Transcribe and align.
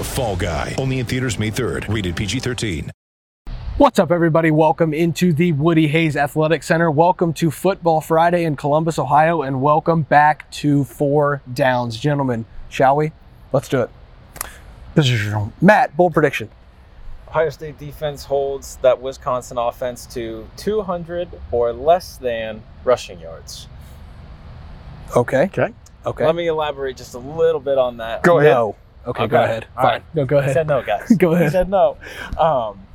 The 0.00 0.04
Fall 0.04 0.34
Guy. 0.34 0.74
Only 0.78 1.00
in 1.00 1.04
theaters 1.04 1.38
May 1.38 1.50
3rd. 1.50 1.92
Rated 1.92 2.16
PG-13. 2.16 2.88
What's 3.76 3.98
up, 3.98 4.10
everybody? 4.10 4.50
Welcome 4.50 4.94
into 4.94 5.34
the 5.34 5.52
Woody 5.52 5.88
Hayes 5.88 6.16
Athletic 6.16 6.62
Center. 6.62 6.90
Welcome 6.90 7.34
to 7.34 7.50
Football 7.50 8.00
Friday 8.00 8.44
in 8.44 8.56
Columbus, 8.56 8.98
Ohio, 8.98 9.42
and 9.42 9.60
welcome 9.60 10.00
back 10.00 10.50
to 10.52 10.84
Four 10.84 11.42
Downs. 11.52 11.98
Gentlemen, 11.98 12.46
shall 12.70 12.96
we? 12.96 13.12
Let's 13.52 13.68
do 13.68 13.82
it. 14.96 15.52
Matt, 15.60 15.94
bold 15.98 16.14
prediction. 16.14 16.48
Ohio 17.28 17.50
State 17.50 17.78
defense 17.78 18.24
holds 18.24 18.76
that 18.76 19.02
Wisconsin 19.02 19.58
offense 19.58 20.06
to 20.14 20.48
200 20.56 21.28
or 21.52 21.74
less 21.74 22.16
than 22.16 22.62
rushing 22.84 23.20
yards. 23.20 23.68
Okay. 25.14 25.42
Okay. 25.42 25.74
Okay. 26.06 26.24
Let 26.24 26.34
me 26.34 26.46
elaborate 26.46 26.96
just 26.96 27.12
a 27.12 27.18
little 27.18 27.60
bit 27.60 27.76
on 27.76 27.98
that. 27.98 28.22
go 28.22 28.38
ahead. 28.38 28.54
No. 28.54 28.76
Okay, 29.06 29.26
go 29.26 29.36
Okay. 29.36 29.44
ahead. 29.44 29.66
All 29.76 29.82
Fine. 29.82 29.92
right. 29.92 30.02
No, 30.14 30.24
go 30.24 30.36
I 30.38 30.40
ahead. 30.40 30.54
said 30.54 30.66
no, 30.66 30.82
guys. 30.82 31.10
Go 31.18 31.32
ahead. 31.34 31.46
I 31.46 31.50
said 31.50 31.68
no. 31.70 31.96
Um, 32.38 32.86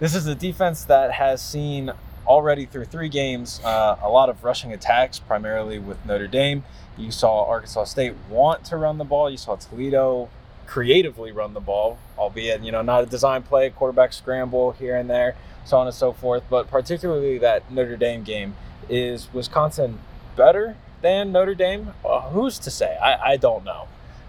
this 0.00 0.14
is 0.14 0.26
a 0.26 0.34
defense 0.34 0.84
that 0.84 1.12
has 1.12 1.40
seen 1.40 1.92
already 2.26 2.66
through 2.66 2.84
three 2.86 3.08
games 3.08 3.60
uh, 3.64 3.96
a 4.02 4.08
lot 4.08 4.28
of 4.28 4.42
rushing 4.42 4.72
attacks, 4.72 5.18
primarily 5.20 5.78
with 5.78 6.04
Notre 6.04 6.26
Dame. 6.26 6.64
You 6.98 7.10
saw 7.12 7.44
Arkansas 7.48 7.84
State 7.84 8.14
want 8.28 8.64
to 8.66 8.76
run 8.76 8.98
the 8.98 9.04
ball. 9.04 9.30
You 9.30 9.36
saw 9.36 9.54
Toledo 9.56 10.28
creatively 10.66 11.30
run 11.30 11.54
the 11.54 11.60
ball, 11.60 11.98
albeit 12.18 12.62
you 12.62 12.72
know 12.72 12.82
not 12.82 13.04
a 13.04 13.06
design 13.06 13.42
play, 13.44 13.70
quarterback 13.70 14.12
scramble 14.12 14.72
here 14.72 14.96
and 14.96 15.08
there, 15.08 15.36
so 15.64 15.76
on 15.78 15.86
and 15.86 15.94
so 15.94 16.12
forth. 16.12 16.42
But 16.50 16.68
particularly 16.68 17.38
that 17.38 17.70
Notre 17.70 17.96
Dame 17.96 18.24
game 18.24 18.56
is 18.88 19.32
Wisconsin 19.32 20.00
better 20.34 20.76
than 21.02 21.30
Notre 21.32 21.54
Dame? 21.54 21.92
Well, 22.02 22.22
who's 22.32 22.58
to 22.60 22.70
say? 22.70 22.96
I, 22.96 23.32
I 23.32 23.36
don't 23.36 23.64
know. 23.64 23.86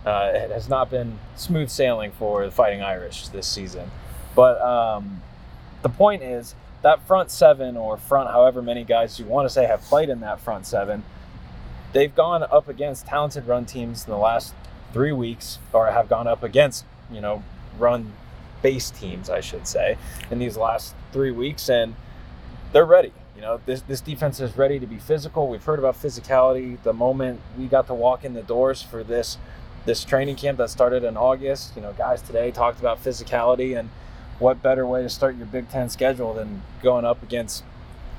Uh, 0.07 0.31
it 0.33 0.51
has 0.51 0.69
not 0.69 0.89
been 0.89 1.19
smooth 1.35 1.69
sailing 1.69 2.13
for 2.13 2.45
the 2.45 2.51
Fighting 2.51 2.81
Irish 2.81 3.27
this 3.27 3.45
season. 3.45 3.91
But 4.35 4.61
um, 4.61 5.21
the 5.81 5.89
point 5.89 6.23
is 6.23 6.55
that 6.81 7.05
front 7.05 7.29
seven 7.29 7.75
or 7.75 7.97
front 7.97 8.29
however 8.29 8.61
many 8.61 8.85
guys 8.85 9.19
you 9.19 9.25
want 9.25 9.49
to 9.49 9.53
say 9.53 9.65
have 9.65 9.81
played 9.81 10.07
in 10.07 10.21
that 10.21 10.39
front 10.39 10.65
seven, 10.65 11.03
they've 11.91 12.15
gone 12.15 12.41
up 12.41 12.69
against 12.69 13.05
talented 13.05 13.47
run 13.47 13.65
teams 13.65 14.05
in 14.05 14.11
the 14.11 14.17
last 14.17 14.53
three 14.93 15.11
weeks, 15.11 15.59
or 15.73 15.87
have 15.87 16.07
gone 16.07 16.25
up 16.25 16.41
against, 16.41 16.85
you 17.11 17.19
know, 17.19 17.43
run 17.77 18.13
base 18.61 18.89
teams, 18.89 19.29
I 19.29 19.41
should 19.41 19.67
say, 19.67 19.97
in 20.31 20.39
these 20.39 20.55
last 20.55 20.95
three 21.11 21.31
weeks, 21.31 21.67
and 21.67 21.95
they're 22.71 22.85
ready. 22.85 23.11
You 23.35 23.41
know, 23.41 23.59
this 23.65 23.81
this 23.81 23.99
defense 23.99 24.39
is 24.39 24.55
ready 24.55 24.79
to 24.79 24.87
be 24.87 24.99
physical. 24.99 25.49
We've 25.49 25.65
heard 25.65 25.79
about 25.79 26.01
physicality 26.01 26.81
the 26.81 26.93
moment 26.93 27.41
we 27.57 27.65
got 27.65 27.87
to 27.87 27.93
walk 27.93 28.23
in 28.23 28.35
the 28.35 28.41
doors 28.41 28.81
for 28.81 29.03
this 29.03 29.37
this 29.87 30.03
training 30.03 30.35
camp 30.35 30.59
that 30.59 30.69
started 30.69 31.03
in 31.03 31.17
August. 31.17 31.75
You 31.75 31.81
know, 31.81 31.93
guys 31.93 32.21
today 32.21 32.51
talked 32.51 32.79
about 32.79 33.03
physicality 33.03 33.79
and 33.79 33.89
what 34.37 34.61
better 34.61 34.85
way 34.85 35.01
to 35.01 35.09
start 35.09 35.35
your 35.35 35.47
Big 35.47 35.69
Ten 35.69 35.89
schedule 35.89 36.33
than 36.35 36.61
going 36.83 37.05
up 37.05 37.23
against, 37.23 37.63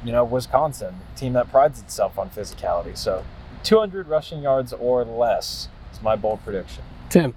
you 0.04 0.10
know, 0.10 0.24
Wisconsin, 0.24 0.96
a 1.14 1.18
team 1.18 1.34
that 1.34 1.50
prides 1.50 1.78
itself 1.78 2.18
on 2.18 2.30
physicality. 2.30 2.96
So 2.96 3.24
200 3.62 4.08
rushing 4.08 4.42
yards 4.42 4.72
or 4.72 5.04
less 5.04 5.68
is 5.92 6.02
my 6.02 6.16
bold 6.16 6.42
prediction. 6.42 6.82
Tim. 7.10 7.34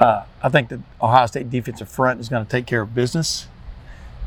Uh, 0.00 0.24
I 0.40 0.48
think 0.48 0.68
the 0.68 0.80
Ohio 1.02 1.26
State 1.26 1.50
defensive 1.50 1.88
front 1.88 2.20
is 2.20 2.28
going 2.28 2.44
to 2.44 2.50
take 2.50 2.66
care 2.66 2.82
of 2.82 2.94
business. 2.94 3.48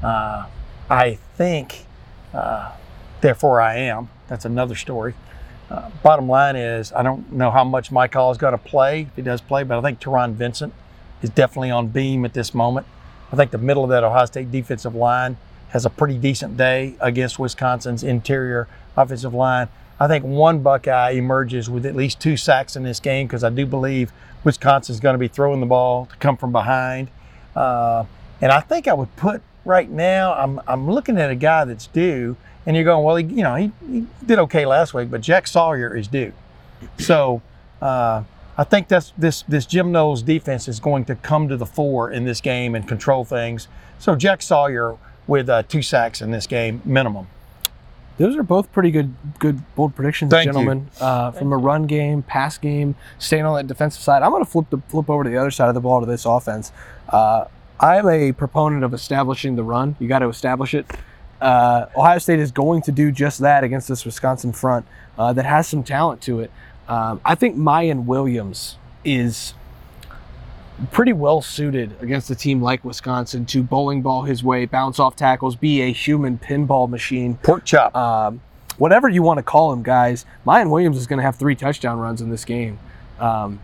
Uh, 0.04 0.48
I 0.90 1.16
think, 1.38 1.86
uh, 2.34 2.74
therefore, 3.22 3.62
I 3.62 3.78
am. 3.78 4.10
That's 4.28 4.44
another 4.44 4.76
story. 4.76 5.14
Uh, 5.72 5.90
bottom 6.04 6.28
line 6.28 6.58
is, 6.58 6.92
I 6.92 7.02
don't 7.02 7.32
know 7.32 7.50
how 7.50 7.64
much 7.64 7.94
Mike 7.94 8.14
Hall 8.14 8.30
is 8.30 8.38
going 8.38 8.52
to 8.52 8.58
play 8.58 9.04
if 9.04 9.16
he 9.16 9.22
does 9.22 9.40
play, 9.40 9.64
but 9.64 9.78
I 9.78 9.82
think 9.82 10.02
Taron 10.02 10.34
Vincent 10.34 10.74
is 11.22 11.30
definitely 11.30 11.72
on 11.72 11.88
beam 11.88 12.26
at 12.26 12.34
this 12.34 12.54
moment. 12.54 12.86
I 13.32 13.38
think 13.38 13.52
the 13.52 13.58
middle 13.58 13.86
of 13.86 13.90
that 13.92 14.04
Ohio 14.04 14.26
State 14.26 14.52
defensive 14.52 14.96
line 14.96 15.38
has 15.70 15.86
a 15.86 15.90
pretty 15.90 16.18
decent 16.18 16.58
day 16.58 16.96
against 17.00 17.40
Wisconsin's 17.40 18.04
interior 18.04 18.68
offensive 18.98 19.34
line. 19.34 19.70
I 19.98 20.10
think 20.10 20.26
one 20.26 20.62
Buckeye 20.62 21.12
emerges 21.12 21.70
with 21.70 21.86
at 21.86 21.96
least 21.96 22.20
two 22.20 22.36
sacks 22.36 22.76
in 22.76 22.84
this 22.84 23.00
game 23.00 23.28
because 23.28 23.46
I 23.46 23.50
do 23.50 23.66
believe 23.66 24.12
Wisconsin's 24.44 25.00
going 25.00 25.14
to 25.14 25.20
be 25.20 25.30
throwing 25.30 25.62
the 25.62 25.66
ball 25.66 26.08
to 26.08 26.16
come 26.18 26.36
from 26.36 26.52
behind. 26.52 27.10
Uh, 27.56 28.04
and 28.42 28.52
I 28.52 28.60
think 28.60 28.90
I 28.90 28.94
would 28.94 29.16
put 29.16 29.42
right 29.64 29.90
now, 29.90 30.34
I'm, 30.34 30.60
I'm 30.68 30.92
looking 30.92 31.18
at 31.18 31.30
a 31.30 31.36
guy 31.36 31.64
that's 31.64 31.88
due, 31.88 32.36
and 32.66 32.76
you're 32.76 32.86
going, 32.86 33.04
well, 33.04 33.16
he, 33.16 33.26
you 33.26 33.44
know, 33.44 33.56
he, 33.56 33.72
he 33.90 34.06
did 34.26 34.40
okay 34.40 34.66
last 34.66 34.94
week, 34.94 35.10
but 35.10 35.22
Jack 35.22 35.48
Sawyer 35.48 35.96
is 35.96 36.08
due. 36.08 36.34
So 36.98 37.42
uh, 37.82 38.24
I 38.58 38.64
think 38.64 38.88
that's 38.88 39.14
this 39.18 39.44
this 39.44 39.66
Jim 39.66 39.92
Knowles 39.92 40.22
defense 40.22 40.68
is 40.68 40.80
going 40.80 41.06
to 41.06 41.16
come 41.16 41.48
to 41.48 41.58
the 41.58 41.66
fore 41.66 42.12
in 42.12 42.26
this 42.26 42.42
game 42.42 42.76
and 42.76 42.88
control 42.88 43.26
things. 43.26 43.68
So 44.00 44.16
Jack 44.16 44.42
Sawyer 44.42 44.98
with 45.28 45.50
uh, 45.50 45.64
two 45.64 45.82
sacks 45.82 46.22
in 46.22 46.32
this 46.32 46.48
game 46.48 46.82
minimum. 46.86 47.28
Those 48.18 48.36
are 48.36 48.44
both 48.44 48.72
pretty 48.72 48.92
good, 48.92 49.16
good 49.40 49.64
bold 49.76 49.96
predictions, 49.96 50.30
Thank 50.30 50.46
gentlemen. 50.46 50.90
Uh, 51.00 51.32
from 51.32 51.52
a 51.54 51.58
run 51.58 51.88
game, 51.88 52.22
pass 52.22 52.58
game, 52.58 52.96
staying 53.18 53.46
on 53.46 53.56
that 53.56 53.68
defensive 53.68 54.04
side. 54.04 54.22
I'm 54.22 54.32
going 54.32 54.44
to 54.44 54.50
flip 54.50 54.70
the 54.70 54.78
flip 54.90 55.10
over 55.10 55.24
to 55.24 55.30
the 55.30 55.38
other 55.38 55.50
side 55.50 55.70
of 55.70 55.74
the 55.74 55.82
ball 55.82 56.02
to 56.02 56.06
this 56.06 56.26
offense. 56.26 56.72
Uh, 57.10 57.46
I'm 57.80 58.08
a 58.08 58.32
proponent 58.32 58.84
of 58.84 58.94
establishing 58.94 59.56
the 59.56 59.64
run. 59.64 59.96
You 60.00 60.08
got 60.08 60.20
to 60.20 60.30
establish 60.30 60.76
it. 60.76 60.86
Uh, 61.42 61.88
Ohio 61.98 62.20
State 62.20 62.40
is 62.40 62.52
going 62.52 62.82
to 62.84 62.92
do 62.92 63.12
just 63.12 63.40
that 63.40 63.64
against 63.64 63.88
this 63.88 64.06
Wisconsin 64.06 64.54
front 64.54 64.86
uh, 65.18 65.34
that 65.34 65.46
has 65.46 65.68
some 65.68 65.84
talent 65.84 66.22
to 66.22 66.40
it. 66.40 66.52
Um, 66.88 67.20
I 67.26 67.36
think 67.36 67.56
Miyan 67.58 68.06
Williams 68.06 68.78
is 69.04 69.54
pretty 70.92 71.14
well 71.14 71.42
suited 71.42 71.96
against 72.02 72.30
a 72.30 72.36
team 72.36 72.62
like 72.62 72.84
Wisconsin 72.84 73.46
to 73.48 73.64
bowling 73.64 74.02
ball 74.02 74.24
his 74.24 74.44
way, 74.44 74.66
bounce 74.66 75.00
off 75.00 75.16
tackles, 75.16 75.56
be 75.56 75.82
a 75.82 75.92
human 75.92 76.38
pinball 76.38 76.90
machine 76.90 77.38
Pork 77.44 77.66
chop. 77.66 77.96
um, 77.96 78.42
whatever 78.78 79.08
you 79.10 79.22
want 79.22 79.38
to 79.38 79.44
call 79.44 79.72
him, 79.74 79.84
guys. 79.84 80.26
Miyan 80.46 80.70
Williams 80.70 80.98
is 80.98 81.08
going 81.08 81.18
to 81.18 81.24
have 81.24 81.36
three 81.36 81.56
touchdown 81.56 82.00
runs 82.00 82.22
in 82.22 82.30
this 82.30 82.46
game. 82.46 82.80
Um, 83.20 83.60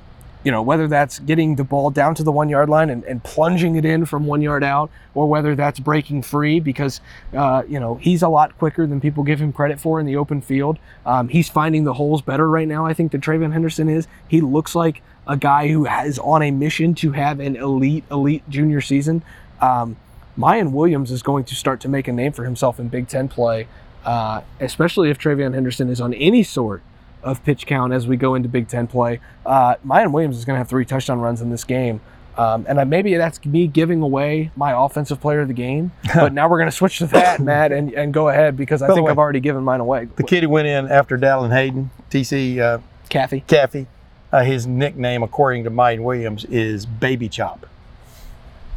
you 0.48 0.52
know, 0.52 0.62
whether 0.62 0.88
that's 0.88 1.20
getting 1.20 1.58
the 1.58 1.64
ball 1.66 1.90
down 1.90 2.16
to 2.16 2.24
the 2.24 2.32
one 2.32 2.48
yard 2.48 2.70
line 2.70 2.90
and, 2.90 3.04
and 3.04 3.22
plunging 3.22 3.76
it 3.76 3.84
in 3.84 4.06
from 4.06 4.26
one 4.26 4.42
yard 4.42 4.64
out, 4.64 4.90
or 5.14 5.28
whether 5.28 5.56
that's 5.56 5.78
breaking 5.78 6.22
free 6.22 6.62
because, 6.62 7.02
uh, 7.34 7.64
you 7.68 7.78
know, 7.78 7.96
he's 7.96 8.22
a 8.22 8.30
lot 8.30 8.58
quicker 8.58 8.88
than 8.88 9.02
people 9.02 9.26
give 9.26 9.42
him 9.42 9.52
credit 9.52 9.78
for 9.78 10.00
in 10.00 10.06
the 10.06 10.16
open 10.16 10.40
field. 10.40 10.80
Um, 11.06 11.28
he's 11.28 11.50
finding 11.50 11.84
the 11.84 11.96
holes 11.96 12.22
better 12.22 12.50
right 12.50 12.66
now, 12.66 12.86
I 12.86 12.94
think, 12.94 13.12
than 13.12 13.20
TreVeyon 13.20 13.52
Henderson 13.52 13.90
is. 13.90 14.08
He 14.26 14.40
looks 14.40 14.74
like 14.74 15.02
a 15.28 15.36
guy 15.36 15.68
who 15.68 15.86
is 15.86 16.18
on 16.18 16.42
a 16.42 16.52
mission 16.52 16.96
to 16.96 17.12
have 17.12 17.42
an 17.42 17.58
elite, 17.58 18.06
elite 18.10 18.50
junior 18.50 18.80
season. 18.80 19.24
Um, 19.60 19.98
Miyan 20.38 20.72
Williams 20.72 21.12
is 21.12 21.22
going 21.22 21.44
to 21.44 21.56
start 21.56 21.82
to 21.82 21.90
make 21.90 22.08
a 22.08 22.14
name 22.14 22.32
for 22.32 22.46
himself 22.46 22.80
in 22.80 22.88
Big 22.88 23.10
Ten 23.10 23.28
play, 23.28 23.68
uh, 24.06 24.44
especially 24.62 25.10
if 25.10 25.20
TreVeyon 25.20 25.56
Henderson 25.56 25.90
is 25.90 26.00
on 26.00 26.14
any 26.14 26.42
sort 26.42 26.84
of 27.24 27.44
pitch 27.44 27.66
count 27.66 27.94
as 27.94 28.08
we 28.08 28.18
go 28.18 28.36
into 28.36 28.50
Big 28.50 28.68
Ten 28.68 28.88
play. 28.88 29.20
Uh, 29.46 29.76
Miyan 29.86 30.12
Williams 30.12 30.38
is 30.38 30.46
going 30.46 30.56
to 30.56 30.60
have 30.60 30.70
three 30.70 30.86
touchdown 30.86 31.20
runs 31.20 31.42
in 31.42 31.50
this 31.50 31.64
game. 31.64 32.00
Um, 32.38 32.66
and 32.70 32.80
I, 32.80 32.84
maybe 32.84 33.16
that's 33.16 33.44
me 33.46 33.66
giving 33.66 34.02
away 34.02 34.52
my 34.56 34.72
offensive 34.72 35.20
player 35.20 35.40
of 35.42 35.48
the 35.48 35.56
game. 35.56 35.92
But 36.14 36.34
now 36.34 36.48
we're 36.48 36.60
going 36.60 36.70
to 36.70 36.76
switch 36.76 37.00
to 37.00 37.08
that, 37.08 37.40
Matt, 37.40 37.72
and, 37.72 37.92
and 37.94 38.14
go 38.14 38.30
ahead 38.30 38.56
because 38.56 38.82
I 38.82 38.88
By 38.88 38.94
think 38.94 39.06
way, 39.08 39.12
I've 39.12 39.18
already 39.18 39.40
given 39.40 39.64
mine 39.64 39.80
away. 39.80 40.08
the 40.16 40.24
kid 40.24 40.44
who 40.44 40.50
went 40.50 40.68
in 40.68 40.88
after 40.88 41.18
Dallan 41.18 41.52
Hayden, 41.52 41.90
TC 42.12 42.60
uh, 42.60 42.80
Kathy. 43.10 43.44
Caffey, 43.48 43.88
uh, 44.32 44.44
his 44.44 44.68
nickname, 44.68 45.24
according 45.24 45.64
to 45.64 45.72
Miyan 45.72 46.04
Williams, 46.04 46.46
is 46.46 46.86
Baby 46.86 47.28
Chop. 47.28 47.66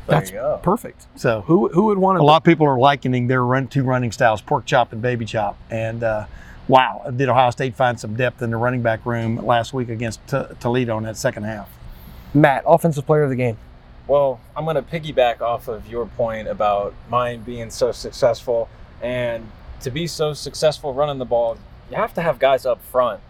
There 0.07 0.21
That's 0.21 0.63
perfect. 0.63 1.07
So 1.17 1.43
Who, 1.43 1.69
who 1.69 1.85
would 1.85 1.99
want 1.99 2.17
to? 2.17 2.21
a 2.21 2.23
to 2.23 2.25
lot 2.25 2.39
of 2.39 2.45
people 2.45 2.67
are 2.67 2.79
likening 2.79 3.29
their 3.29 3.45
run 3.45 3.69
two 3.69 3.85
running 3.85 4.11
styles, 4.11 4.41
pork 4.41 4.65
chop 4.65 4.93
and 4.93 5.01
baby 5.01 5.25
chop. 5.25 5.57
And 5.71 6.03
uh, 6.03 6.27
wow, 6.71 7.05
did 7.15 7.29
Ohio 7.29 7.51
State 7.51 7.75
find 7.75 7.99
some 7.99 8.15
depth 8.15 8.41
in 8.43 8.51
the 8.51 8.57
running 8.57 8.81
back 8.81 9.05
room 9.05 9.37
last 9.45 9.75
week 9.75 9.89
against 9.89 10.27
T- 10.29 10.43
Toledo 10.61 10.97
in 10.99 11.05
that 11.05 11.17
second 11.17 11.43
half? 11.43 11.69
Matt, 12.33 12.63
offensive 12.67 13.05
player 13.05 13.25
of 13.25 13.31
the 13.31 13.37
game. 13.37 13.59
Well, 14.07 14.41
I'm 14.57 14.65
going 14.65 14.77
to 14.77 14.83
piggyback 14.83 15.41
off 15.41 15.69
of 15.69 15.89
your 15.89 16.07
point 16.07 16.49
about 16.49 16.95
Miyan 17.11 17.45
being 17.45 17.71
so 17.71 17.93
successful. 17.93 18.69
And 19.03 19.51
to 19.81 19.91
be 19.91 20.07
so 20.07 20.33
successful 20.33 20.95
running 20.95 21.19
the 21.19 21.25
ball, 21.25 21.59
you 21.91 21.97
have 21.97 22.15
to 22.15 22.23
have 22.23 22.39
guys 22.39 22.65
up 22.65 22.83
front 22.85 23.21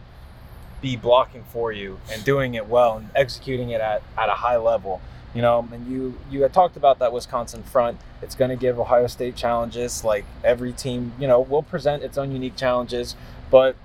be 0.80 0.96
blocking 0.96 1.44
for 1.44 1.72
you 1.72 1.98
and 2.10 2.24
doing 2.24 2.54
it 2.54 2.66
well 2.66 2.96
and 2.96 3.10
executing 3.14 3.70
it 3.70 3.80
at, 3.80 4.02
at 4.16 4.28
a 4.28 4.34
high 4.34 4.56
level. 4.56 5.00
You 5.34 5.42
know, 5.42 5.68
and 5.72 5.86
you 5.86 6.18
you 6.30 6.42
had 6.42 6.52
talked 6.52 6.76
about 6.76 6.98
that 6.98 7.12
Wisconsin 7.12 7.62
front. 7.62 7.98
It's 8.20 8.34
going 8.34 8.50
to 8.50 8.56
give 8.56 8.80
Ohio 8.80 9.06
State 9.06 9.36
challenges. 9.36 10.02
Like 10.04 10.24
every 10.42 10.72
team, 10.72 11.12
you 11.20 11.28
know, 11.28 11.40
will 11.40 11.62
present 11.62 12.02
its 12.02 12.18
own 12.18 12.32
unique 12.32 12.56
challenges. 12.56 13.14
But 13.50 13.76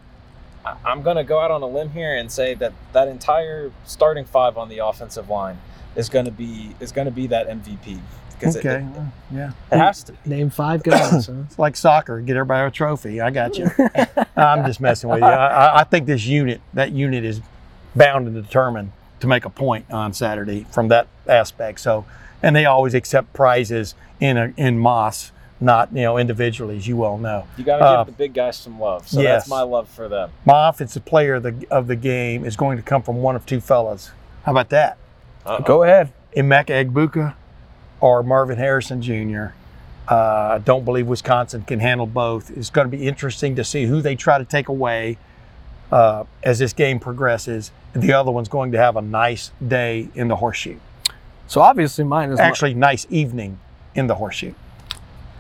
I- 0.66 0.76
I'm 0.84 1.04
going 1.04 1.18
to 1.18 1.24
go 1.24 1.40
out 1.40 1.52
on 1.52 1.62
a 1.62 1.68
limb 1.68 1.92
here 1.92 2.16
and 2.16 2.32
say 2.32 2.56
that 2.56 2.74
that 2.94 3.08
entire 3.08 3.72
starting 3.86 4.26
five 4.26 4.58
on 4.58 4.70
the 4.70 4.80
offensive 4.80 5.30
line 5.30 5.60
is 5.96 6.10
going 6.10 6.26
to 6.26 6.32
be 6.32 6.76
is 6.80 6.92
going 6.92 7.06
to 7.06 7.12
be 7.12 7.28
that 7.28 7.48
MVP 7.48 8.00
because 8.32 8.58
Okay. 8.58 8.78
it, 8.78 8.84
well, 8.84 9.14
yeah. 9.32 9.52
it 9.72 9.78
has 9.78 10.04
to. 10.06 10.14
be. 10.14 10.18
Name 10.26 10.50
five 10.50 10.82
guys. 10.82 11.26
huh? 11.28 11.34
It's 11.46 11.60
like 11.60 11.76
soccer. 11.76 12.22
Get 12.22 12.38
everybody 12.38 12.68
a 12.68 12.72
trophy. 12.72 13.22
I 13.22 13.30
got 13.30 13.56
you. 13.58 13.70
I'm 14.36 14.66
just 14.66 14.82
messing 14.82 15.12
with 15.12 15.20
you. 15.20 15.26
I, 15.28 15.46
I- 15.46 15.80
I 15.82 15.84
think 15.84 16.08
this 16.08 16.26
unit, 16.26 16.60
that 16.74 16.92
unit 16.92 17.24
is 17.24 17.40
bound 17.96 18.26
and 18.28 18.36
determined 18.36 18.92
to 19.20 19.28
make 19.28 19.46
a 19.46 19.50
point 19.50 19.86
on 19.92 20.14
Saturday 20.14 20.66
from 20.72 20.88
that 20.90 21.08
aspect. 21.28 21.80
So, 21.80 22.06
and 22.44 22.56
they 22.56 22.66
always 22.66 22.94
accept 22.94 23.34
prizes 23.34 23.96
in 24.20 24.38
a, 24.38 24.54
in 24.58 24.78
Moss, 24.80 25.32
not 25.60 25.90
you 25.94 26.04
know 26.04 26.18
individually, 26.18 26.78
as 26.78 26.88
you 26.88 26.98
well 26.98 27.18
know. 27.18 27.48
You 27.58 27.64
got 27.64 27.78
to 27.78 27.86
Uh, 27.86 28.04
give 28.04 28.14
the 28.14 28.18
big 28.18 28.34
guys 28.34 28.58
some 28.58 28.80
love. 28.80 29.08
So 29.08 29.22
yes. 29.22 29.44
that's 29.44 29.50
my 29.50 29.62
love 29.62 29.88
for 29.90 30.08
them. 30.08 30.32
My 30.46 30.70
offensive 30.70 31.06
player 31.06 31.36
of 31.36 31.44
the 31.44 31.66
of 31.72 31.88
the 31.88 31.96
game 31.96 32.46
is 32.46 32.56
going 32.56 32.78
to 32.78 32.84
come 32.84 33.02
from 33.02 33.18
one 33.22 33.36
of 33.36 33.46
two 33.46 33.60
fellas. 33.62 34.12
How 34.44 34.52
about 34.52 34.70
that? 34.70 34.98
Uh-oh. 35.46 35.64
Go 35.64 35.84
ahead. 35.84 36.12
Emeka 36.36 36.86
Egbuka 36.86 37.36
or 38.02 38.22
Marvin 38.24 38.58
Harrison 38.58 39.02
Jr. 39.02 39.48
Uh, 40.08 40.56
I 40.56 40.62
don't 40.64 40.86
believe 40.86 41.08
Wisconsin 41.08 41.64
can 41.64 41.80
handle 41.80 42.06
both. 42.06 42.52
It's 42.56 42.70
going 42.70 42.90
to 42.90 42.96
be 42.96 43.08
interesting 43.08 43.56
to 43.56 43.64
see 43.64 43.86
who 43.86 44.02
they 44.02 44.16
try 44.16 44.38
to 44.38 44.46
take 44.46 44.68
away 44.68 45.18
uh, 45.92 46.24
as 46.44 46.60
this 46.60 46.74
game 46.74 47.00
progresses. 47.00 47.72
The 47.94 48.14
other 48.14 48.32
one's 48.32 48.50
going 48.50 48.74
to 48.74 48.78
have 48.78 48.98
a 48.98 49.02
nice 49.02 49.52
day 49.66 50.10
in 50.16 50.28
the 50.28 50.36
horseshoe. 50.36 50.78
So 51.48 51.62
obviously 51.62 52.04
mine 52.04 52.32
is 52.32 52.40
Actually, 52.40 52.74
nice 52.74 53.08
evening 53.10 53.60
in 53.94 54.08
the 54.08 54.16
horseshoe. 54.16 54.54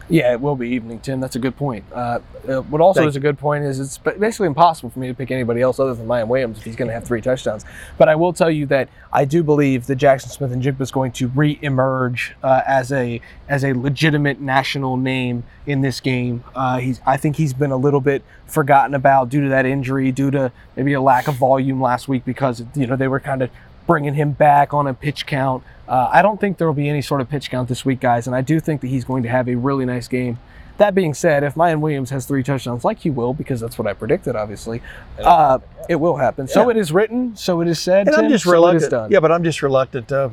Yeah, 0.07 0.33
it 0.33 0.41
will 0.41 0.55
be 0.55 0.69
evening, 0.69 0.99
Tim. 0.99 1.19
That's 1.19 1.35
a 1.35 1.39
good 1.39 1.57
point. 1.57 1.83
Uh, 1.91 2.19
uh, 2.47 2.61
what 2.61 2.79
also 2.79 2.99
Thank 2.99 3.09
is 3.09 3.15
a 3.15 3.19
good 3.19 3.39
point 3.39 3.63
is 3.63 3.79
it's 3.79 3.97
basically 3.97 4.45
impossible 4.45 4.91
for 4.91 4.99
me 4.99 5.07
to 5.07 5.15
pick 5.15 5.31
anybody 5.31 5.61
else 5.61 5.79
other 5.79 5.95
than 5.95 6.05
Miyan 6.05 6.27
Williams 6.27 6.59
if 6.59 6.63
he's 6.63 6.75
going 6.75 6.89
to 6.89 6.93
have 6.93 7.05
three 7.05 7.21
touchdowns. 7.21 7.65
But 7.97 8.07
I 8.07 8.15
will 8.15 8.31
tell 8.31 8.51
you 8.51 8.67
that 8.67 8.87
I 9.11 9.25
do 9.25 9.43
believe 9.43 9.87
that 9.87 9.97
Jaxon 9.97 10.29
Smith-Njigba 10.29 10.81
is 10.81 10.91
going 10.91 11.11
to 11.13 11.27
re-emerge 11.29 12.35
uh, 12.43 12.61
as 12.67 12.91
a 12.91 13.19
as 13.49 13.63
a 13.63 13.73
legitimate 13.73 14.39
national 14.39 14.95
name 14.95 15.43
in 15.65 15.81
this 15.81 15.99
game. 15.99 16.43
Uh, 16.53 16.77
he's 16.77 17.01
I 17.07 17.17
think 17.17 17.37
he's 17.37 17.53
been 17.53 17.71
a 17.71 17.77
little 17.77 18.01
bit 18.01 18.23
forgotten 18.45 18.93
about 18.93 19.29
due 19.29 19.41
to 19.41 19.49
that 19.49 19.65
injury, 19.65 20.11
due 20.11 20.29
to 20.29 20.51
maybe 20.75 20.93
a 20.93 21.01
lack 21.01 21.27
of 21.27 21.35
volume 21.35 21.81
last 21.81 22.07
week 22.07 22.25
because 22.25 22.63
you 22.75 22.85
know 22.85 22.95
they 22.95 23.07
were 23.07 23.19
kind 23.19 23.41
of 23.41 23.49
bringing 23.87 24.13
him 24.15 24.31
back 24.31 24.73
on 24.73 24.87
a 24.87 24.93
pitch 24.93 25.25
count. 25.25 25.63
Uh, 25.87 26.09
I 26.11 26.21
don't 26.21 26.39
think 26.39 26.57
there 26.57 26.67
will 26.67 26.73
be 26.73 26.89
any 26.89 27.01
sort 27.01 27.21
of 27.21 27.29
pitch 27.29 27.49
count 27.49 27.69
this 27.69 27.85
week, 27.85 27.99
guys, 27.99 28.27
and 28.27 28.35
I 28.35 28.41
do 28.41 28.59
think 28.59 28.81
that 28.81 28.87
he's 28.87 29.05
going 29.05 29.23
to 29.23 29.29
have 29.29 29.47
a 29.47 29.55
really 29.55 29.85
nice 29.85 30.07
game. 30.07 30.39
That 30.77 30.93
being 30.93 31.13
said, 31.13 31.43
if 31.43 31.55
Miyan 31.55 31.79
Williams 31.79 32.09
has 32.09 32.25
three 32.25 32.43
touchdowns, 32.43 32.83
like 32.83 32.99
he 32.99 33.09
will, 33.09 33.33
because 33.33 33.61
that's 33.61 33.77
what 33.77 33.87
I 33.87 33.93
predicted, 33.93 34.35
obviously, 34.35 34.81
uh, 35.19 35.59
it 35.87 35.95
will 35.95 36.17
happen. 36.17 36.47
So 36.47 36.63
Yeah. 36.63 36.71
it 36.71 36.77
is 36.77 36.91
written, 36.91 37.35
so 37.37 37.61
it 37.61 37.67
is 37.67 37.79
said, 37.79 38.07
And 38.07 38.15
I'm 38.15 38.29
just 38.29 38.43
so 38.43 38.51
reluctant. 38.51 38.91
done. 38.91 39.11
Yeah, 39.11 39.19
but 39.21 39.31
I'm 39.31 39.43
just 39.43 39.61
reluctant 39.61 40.09
to, 40.09 40.31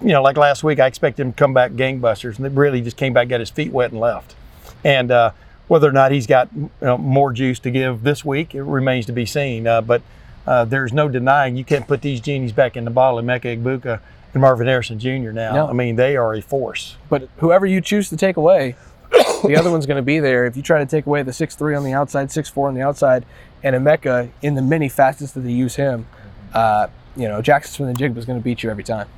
you 0.00 0.12
know, 0.12 0.22
like 0.22 0.36
last 0.36 0.62
week, 0.62 0.78
I 0.78 0.86
expected 0.86 1.22
him 1.22 1.32
to 1.32 1.36
come 1.36 1.54
back 1.54 1.72
gangbusters, 1.72 2.36
and 2.36 2.46
it 2.46 2.52
really 2.52 2.82
just 2.82 2.96
came 2.96 3.12
back, 3.14 3.28
got 3.28 3.40
his 3.40 3.50
feet 3.50 3.72
wet, 3.72 3.90
and 3.90 3.98
left. 4.00 4.36
And 4.84 5.10
uh, 5.10 5.32
whether 5.66 5.88
or 5.88 5.92
not 5.92 6.12
he's 6.12 6.26
got 6.28 6.50
you 6.54 6.70
know, 6.80 6.96
more 6.98 7.32
juice 7.32 7.58
to 7.60 7.70
give 7.70 8.02
this 8.04 8.24
week, 8.24 8.54
it 8.54 8.62
remains 8.62 9.06
to 9.06 9.12
be 9.12 9.26
seen. 9.26 9.66
Uh, 9.66 9.80
but 9.80 10.02
uh, 10.46 10.64
there's 10.64 10.92
no 10.92 11.08
denying 11.08 11.56
you 11.56 11.64
can't 11.64 11.86
put 11.86 12.02
these 12.02 12.20
genies 12.20 12.52
back 12.52 12.76
in 12.76 12.84
the 12.84 12.90
bottle 12.90 13.18
of 13.18 13.24
Emeka 13.24 13.58
Egbuka 13.58 14.00
and 14.32 14.40
Marvin 14.40 14.66
Harrison 14.66 14.98
Jr. 14.98 15.30
now. 15.30 15.54
No. 15.54 15.68
I 15.68 15.72
mean, 15.72 15.96
they 15.96 16.16
are 16.16 16.34
a 16.34 16.42
force. 16.42 16.96
But 17.08 17.28
whoever 17.38 17.66
you 17.66 17.80
choose 17.80 18.08
to 18.10 18.16
take 18.16 18.36
away, 18.36 18.76
the 19.44 19.56
other 19.58 19.70
one's 19.70 19.86
going 19.86 19.96
to 19.96 20.02
be 20.02 20.20
there. 20.20 20.44
If 20.44 20.56
you 20.56 20.62
try 20.62 20.78
to 20.78 20.86
take 20.86 21.06
away 21.06 21.22
the 21.22 21.32
six 21.32 21.54
three 21.54 21.74
on 21.74 21.84
the 21.84 21.92
outside, 21.92 22.30
six 22.30 22.48
four 22.48 22.68
on 22.68 22.74
the 22.74 22.82
outside, 22.82 23.24
and 23.62 23.74
Emeka 23.74 24.30
in 24.42 24.54
the 24.54 24.62
many 24.62 24.88
facets 24.88 25.32
that 25.32 25.40
they 25.40 25.52
use 25.52 25.76
him, 25.76 26.06
uh, 26.52 26.88
you 27.16 27.28
know, 27.28 27.40
Jackson 27.40 27.76
from 27.76 27.86
the 27.86 27.94
jig 27.94 28.16
is 28.16 28.24
going 28.24 28.38
to 28.38 28.44
beat 28.44 28.62
you 28.62 28.70
every 28.70 28.84
time. 28.84 29.08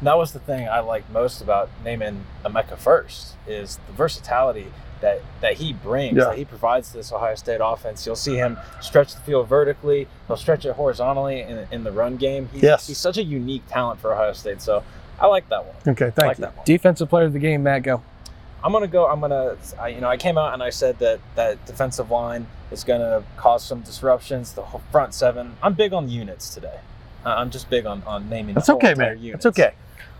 And 0.00 0.06
that 0.06 0.18
was 0.18 0.32
the 0.32 0.38
thing 0.38 0.68
I 0.68 0.80
liked 0.80 1.10
most 1.10 1.40
about 1.40 1.70
naming 1.84 2.26
Emeka 2.44 2.76
first 2.76 3.36
is 3.46 3.78
the 3.86 3.92
versatility 3.92 4.66
that 5.00 5.20
that 5.40 5.54
he 5.54 5.72
brings, 5.72 6.16
Yeah. 6.16 6.24
that 6.24 6.38
he 6.38 6.44
provides 6.44 6.90
to 6.90 6.96
this 6.98 7.12
Ohio 7.12 7.34
State 7.34 7.60
offense. 7.62 8.06
You'll 8.06 8.16
see 8.16 8.36
him 8.36 8.58
stretch 8.80 9.14
the 9.14 9.20
field 9.20 9.48
vertically. 9.48 10.08
He'll 10.26 10.36
stretch 10.36 10.64
it 10.64 10.72
horizontally 10.72 11.40
in, 11.42 11.66
in 11.70 11.84
the 11.84 11.92
run 11.92 12.16
game. 12.16 12.48
He's, 12.52 12.62
Yes. 12.62 12.86
he's 12.86 12.98
such 12.98 13.18
a 13.18 13.22
unique 13.22 13.66
talent 13.68 14.00
for 14.00 14.12
Ohio 14.12 14.32
State. 14.32 14.62
So 14.62 14.82
I 15.20 15.26
like 15.26 15.48
that 15.50 15.64
one. 15.64 15.74
Okay, 15.88 16.10
thank 16.10 16.28
like 16.28 16.38
you. 16.38 16.42
that 16.42 16.56
one. 16.56 16.64
Defensive 16.64 17.08
player 17.08 17.26
of 17.26 17.32
the 17.32 17.38
game, 17.38 17.62
Matt. 17.62 17.82
Go. 17.82 18.02
I'm 18.64 18.72
gonna 18.72 18.86
go. 18.88 19.06
I'm 19.06 19.20
gonna. 19.20 19.56
I, 19.78 19.88
you 19.88 20.00
know, 20.00 20.08
I 20.08 20.16
came 20.16 20.36
out 20.38 20.52
and 20.54 20.62
I 20.62 20.70
said 20.70 20.98
that 20.98 21.20
that 21.36 21.64
defensive 21.66 22.10
line 22.10 22.46
is 22.70 22.82
gonna 22.84 23.22
cause 23.36 23.62
some 23.64 23.82
disruptions. 23.82 24.52
The 24.52 24.62
whole 24.62 24.82
front 24.90 25.14
seven. 25.14 25.56
I'm 25.62 25.74
big 25.74 25.92
on 25.92 26.08
units 26.08 26.52
today. 26.52 26.80
Uh, 27.24 27.30
I'm 27.30 27.50
just 27.50 27.70
big 27.70 27.86
on 27.86 28.02
on 28.06 28.28
naming. 28.28 28.54
That's 28.54 28.66
the 28.66 28.72
whole 28.72 28.78
okay, 28.78 28.92
entire 28.92 29.14
man. 29.14 29.22
Units. 29.22 29.44
That's 29.44 29.58
okay. 29.58 29.74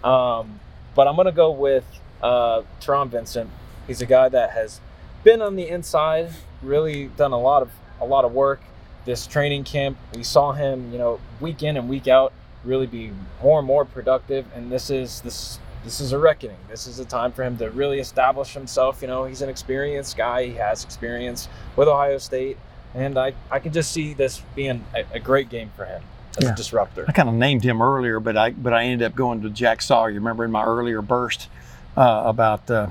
Um, 0.05 0.61
but 0.94 1.08
I'm 1.08 1.17
gonna 1.17 1.32
go 1.32 1.50
with 1.50 1.84
uh, 2.23 2.62
Taron 2.81 3.08
Vincent. 3.08 3.50
He's 3.87 4.00
a 4.00 4.06
guy 4.06 4.29
that 4.29 4.50
has 4.50 4.81
been 5.25 5.41
on 5.43 5.56
the 5.56 5.69
inside, 5.69 6.31
really 6.62 7.06
done 7.17 7.33
a 7.33 7.38
lot 7.41 7.62
of 7.62 7.71
a 8.00 8.05
lot 8.06 8.25
of 8.25 8.33
work. 8.33 8.61
This 9.05 9.27
training 9.27 9.65
camp, 9.65 9.97
we 10.15 10.25
saw 10.25 10.53
him, 10.53 10.93
you 10.93 10.99
know, 10.99 11.21
week 11.41 11.62
in 11.62 11.77
and 11.77 11.88
week 11.88 12.09
out, 12.09 12.33
really 12.65 12.87
be 12.87 13.12
more 13.43 13.59
and 13.61 13.67
more 13.67 13.85
productive. 13.85 14.47
And 14.55 14.71
this 14.71 14.91
is 14.91 15.21
this 15.21 15.59
this 15.85 16.00
is 16.00 16.12
a 16.12 16.19
reckoning. 16.19 16.56
This 16.69 16.87
is 16.88 16.99
a 16.99 17.05
time 17.05 17.31
for 17.31 17.44
him 17.44 17.56
to 17.59 17.71
really 17.71 18.00
establish 18.00 18.53
himself. 18.55 19.00
You 19.03 19.09
know, 19.09 19.25
he's 19.25 19.43
an 19.43 19.49
experienced 19.49 20.17
guy. 20.17 20.47
He 20.47 20.55
has 20.55 20.83
experience 20.85 21.49
with 21.77 21.87
Ohio 21.87 22.19
State, 22.19 22.56
and 22.94 23.17
I 23.17 23.35
I 23.50 23.61
can 23.61 23.73
just 23.73 23.93
see 23.93 24.12
this 24.12 24.43
being 24.56 24.85
a, 24.94 25.05
a 25.15 25.21
great 25.21 25.49
game 25.49 25.71
for 25.77 25.85
him 25.85 26.03
as 26.38 26.44
Yeah. 26.44 26.53
a 26.53 26.56
disruptor. 26.56 27.05
I 27.09 27.12
kind 27.12 27.29
of 27.29 27.37
named 27.37 27.62
him 27.62 27.81
earlier, 27.81 28.19
but 28.19 28.37
I 28.37 28.50
but 28.50 28.73
I 28.73 28.85
ended 28.85 29.06
up 29.06 29.15
going 29.15 29.43
to 29.43 29.50
Jack 29.50 29.81
Sawyer. 29.83 30.12
Remember 30.12 30.44
in 30.44 30.50
my 30.50 30.65
earlier 30.65 31.00
burst 31.00 31.49
uh, 31.97 32.23
about 32.27 32.69
uh, 32.69 32.88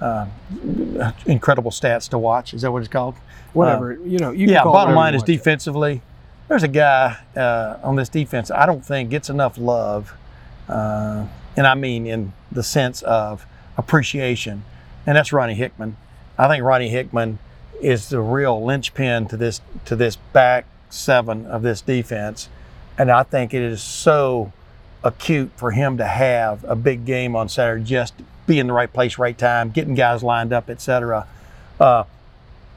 uh, 0.00 0.26
incredible 1.26 1.70
stats 1.70 2.08
to 2.10 2.18
watch. 2.18 2.54
Is 2.54 2.62
that 2.62 2.72
what 2.72 2.80
it's 2.80 2.88
called? 2.88 3.14
Whatever. 3.52 3.94
you 4.04 4.18
know, 4.18 4.30
you 4.30 4.46
can 4.46 4.54
yeah. 4.54 4.64
Bottom 4.64 4.94
line 4.94 5.14
is 5.14 5.22
defensively. 5.22 6.02
There's 6.48 6.62
a 6.62 6.68
guy 6.68 7.18
uh, 7.36 7.78
on 7.82 7.96
this 7.96 8.08
defense 8.08 8.50
I 8.50 8.64
don't 8.64 8.84
think 8.84 9.10
gets 9.10 9.28
enough 9.28 9.58
love, 9.58 10.14
uh, 10.68 11.26
and 11.56 11.66
I 11.66 11.74
mean 11.74 12.06
in 12.06 12.32
the 12.50 12.62
sense 12.62 13.02
of 13.02 13.46
appreciation, 13.76 14.64
and 15.06 15.16
that's 15.16 15.32
Ronnie 15.32 15.54
Hickman. 15.54 15.96
I 16.38 16.48
think 16.48 16.64
Ronnie 16.64 16.88
Hickman 16.88 17.38
is 17.82 18.08
the 18.08 18.20
real 18.20 18.64
linchpin 18.64 19.28
to 19.28 19.36
this 19.36 19.60
to 19.84 19.96
this 19.96 20.16
back 20.32 20.66
seven 20.90 21.46
of 21.46 21.62
this 21.62 21.80
defense, 21.80 22.48
and 22.96 23.10
I 23.10 23.24
think 23.24 23.52
it 23.52 23.62
is 23.62 23.82
so 23.82 24.52
acute 25.04 25.50
for 25.56 25.70
him 25.70 25.98
to 25.98 26.04
have 26.04 26.64
a 26.64 26.74
big 26.74 27.04
game 27.04 27.36
on 27.36 27.48
Saturday, 27.48 27.84
just 27.84 28.14
be 28.48 28.58
in 28.58 28.66
the 28.66 28.72
right 28.72 28.92
place, 28.92 29.18
right 29.18 29.38
time, 29.38 29.70
getting 29.70 29.94
guys 29.94 30.24
lined 30.24 30.52
up, 30.52 30.68
etc. 30.68 31.28
Uh, 31.78 32.02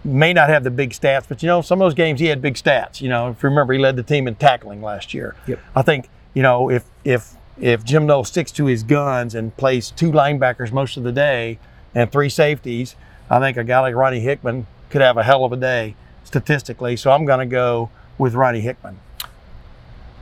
may 0.03 0.33
not 0.33 0.49
have 0.49 0.63
the 0.63 0.69
big 0.69 0.91
stats, 0.91 1.25
but 1.27 1.41
you 1.41 1.47
know, 1.47 1.61
some 1.61 1.81
of 1.81 1.85
those 1.85 1.95
games 1.95 2.19
he 2.19 2.27
had 2.27 2.41
big 2.41 2.53
stats. 2.53 3.01
You 3.01 3.09
know, 3.09 3.29
if 3.31 3.41
you 3.41 3.49
remember, 3.49 3.73
he 3.73 3.79
led 3.79 3.95
the 3.95 4.03
team 4.03 4.27
in 4.27 4.35
tackling 4.35 4.83
last 4.83 5.13
year. 5.13 5.35
Yep. 5.47 5.59
I 5.75 5.81
think 5.81 6.09
you 6.35 6.43
know 6.43 6.69
if 6.69 6.85
if 7.03 7.33
if 7.59 7.83
Jim 7.83 8.05
Knowles 8.05 8.27
sticks 8.27 8.51
to 8.53 8.65
his 8.65 8.83
guns 8.83 9.33
and 9.33 9.55
plays 9.57 9.91
two 9.91 10.11
linebackers 10.11 10.71
most 10.71 10.97
of 10.97 11.03
the 11.03 11.11
day 11.11 11.57
and 11.95 12.11
three 12.11 12.29
safeties, 12.29 12.95
I 13.29 13.39
think 13.39 13.57
a 13.57 13.63
guy 13.63 13.79
like 13.79 13.95
Ronnie 13.95 14.19
Hickman 14.19 14.67
could 14.89 15.01
have 15.01 15.17
a 15.17 15.23
hell 15.23 15.45
of 15.45 15.51
a 15.51 15.57
day 15.57 15.95
statistically. 16.23 16.97
So 16.97 17.11
I'm 17.11 17.25
going 17.25 17.39
to 17.39 17.45
go 17.45 17.89
with 18.17 18.33
Ronnie 18.33 18.61
Hickman. 18.61 18.99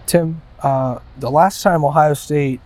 Tim, 0.05 0.41
uh, 0.61 0.99
the 1.17 1.29
last 1.29 1.61
time 1.61 1.85
Ohio 1.85 2.13
State 2.13 2.61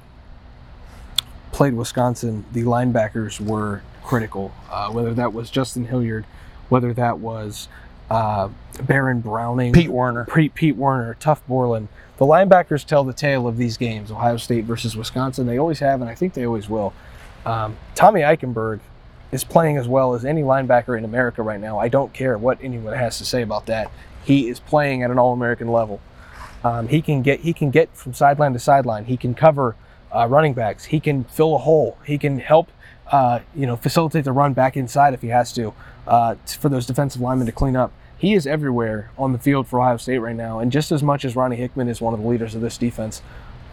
played 1.54 1.74
Wisconsin, 1.76 2.44
the 2.52 2.64
linebackers 2.64 3.40
were 3.40 3.82
critical. 4.04 4.54
Uh, 4.70 4.90
whether 4.90 5.14
that 5.14 5.32
was 5.34 5.50
Justin 5.50 5.86
Hilliard, 5.86 6.26
whether 6.68 6.94
that 6.94 7.20
was 7.20 7.70
uh, 8.10 8.50
Baron 8.82 9.22
Browning, 9.22 9.72
Pete 9.72 9.90
Warner, 9.90 10.26
Pete, 10.26 10.54
Pete 10.54 10.76
Werner, 10.76 11.16
Tuf 11.20 11.40
Borland. 11.48 11.88
The 12.18 12.26
linebackers 12.26 12.86
tell 12.86 13.04
the 13.04 13.14
tale 13.14 13.48
of 13.48 13.58
these 13.58 13.78
games, 13.78 14.12
Ohio 14.12 14.38
State 14.38 14.66
versus 14.66 14.96
Wisconsin. 14.98 15.48
They 15.48 15.58
always 15.58 15.80
have, 15.80 16.02
and 16.02 16.10
I 16.10 16.16
think 16.16 16.34
they 16.34 16.46
always 16.46 16.70
will. 16.70 16.94
Um, 17.46 17.78
Tommy 17.96 18.22
Eichenberg 18.22 18.80
is 19.32 19.44
playing 19.44 19.78
as 19.78 19.88
well 19.88 20.14
as 20.14 20.26
any 20.26 20.42
linebacker 20.42 20.98
in 20.98 21.06
America 21.06 21.42
right 21.42 21.60
now. 21.60 21.80
I 21.80 21.88
don't 21.88 22.14
care 22.14 22.38
what 22.38 22.60
anyone 22.62 22.94
has 22.94 23.18
to 23.18 23.26
say 23.26 23.42
about 23.42 23.66
that. 23.66 23.92
He 24.24 24.48
is 24.48 24.60
playing 24.60 25.04
at 25.04 25.12
an 25.12 25.20
All-American 25.20 25.70
level. 25.70 26.00
Um, 26.64 26.88
he 26.88 27.02
can 27.02 27.24
get 27.24 27.42
he 27.42 27.52
can 27.52 27.72
get 27.72 27.94
from 27.96 28.14
sideline 28.14 28.54
to 28.54 28.60
sideline. 28.60 29.06
He 29.06 29.18
can 29.18 29.34
cover 29.34 29.76
uh, 30.14 30.28
running 30.28 30.54
backs. 30.54 30.86
He 30.86 31.00
can 31.00 31.24
fill 31.26 31.56
a 31.56 31.60
hole. 31.60 31.98
He 32.06 32.18
can 32.18 32.40
help 32.40 32.70
uh, 33.12 33.40
you 33.56 33.66
know 33.66 33.76
facilitate 33.76 34.26
the 34.26 34.32
run 34.32 34.54
back 34.54 34.78
inside 34.78 35.14
if 35.14 35.22
he 35.22 35.28
has 35.30 35.52
to 35.54 35.74
uh, 36.08 36.36
for 36.46 36.70
those 36.70 36.86
defensive 36.86 37.22
linemen 37.22 37.46
to 37.48 37.52
clean 37.52 37.76
up. 37.76 37.92
He 38.18 38.34
is 38.34 38.48
everywhere 38.48 39.12
on 39.18 39.34
the 39.34 39.40
field 39.40 39.68
for 39.68 39.82
Ohio 39.82 39.98
State 39.98 40.20
right 40.20 40.36
now, 40.36 40.60
and 40.60 40.72
just 40.72 40.92
as 40.92 41.04
much 41.04 41.26
as 41.26 41.36
Ronnie 41.36 41.58
Hickman 41.58 41.90
is 41.90 42.00
one 42.00 42.14
of 42.14 42.22
the 42.22 42.28
leaders 42.28 42.56
of 42.56 42.62
this 42.62 42.78
defense, 42.78 43.22